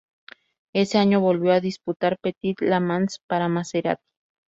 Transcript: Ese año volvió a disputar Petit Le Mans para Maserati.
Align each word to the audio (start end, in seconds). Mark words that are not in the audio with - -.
Ese 0.73 0.97
año 0.97 1.19
volvió 1.21 1.51
a 1.51 1.59
disputar 1.59 2.17
Petit 2.19 2.59
Le 2.61 2.79
Mans 2.79 3.19
para 3.27 3.47
Maserati. 3.49 4.01